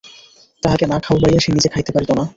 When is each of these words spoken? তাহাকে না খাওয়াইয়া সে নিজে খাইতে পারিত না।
তাহাকে 0.63 0.85
না 0.87 0.97
খাওয়াইয়া 0.99 1.39
সে 1.39 1.49
নিজে 1.51 1.69
খাইতে 1.69 1.91
পারিত 1.91 2.11
না। 2.11 2.23